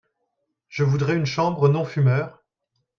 Je 0.67 0.83
voudrais 0.83 1.15
une 1.15 1.27
chambre 1.27 1.69
non 1.69 1.85
fumeur. 1.85 2.41